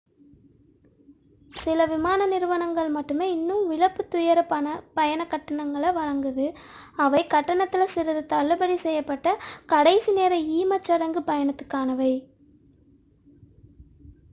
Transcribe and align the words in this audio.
சில 1.51 1.85
விமான 1.85 2.25
நிறுவனங்கள் 2.25 2.89
மட்டுமே 2.89 3.27
இன்னும் 3.31 3.67
இழப்புத் 3.71 4.09
துயர 4.09 4.39
பயணக் 4.93 5.29
கட்டணங்களை 5.29 5.91
வழங்குகின்றன 5.91 6.57
அவை 6.97 7.21
கட்டணத்தில் 7.27 7.87
சிறிது 7.87 8.25
தள்ளுபடி 8.25 8.77
செய்யப்பட்ட 8.79 9.37
கடைசி 9.67 10.13
நேர 10.13 10.33
ஈமச் 10.57 10.89
சடங்கு 10.89 11.23
பயணத்துக்கானவை 11.27 12.13